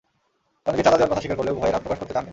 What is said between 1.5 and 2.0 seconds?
ভয়ে নাম প্রকাশ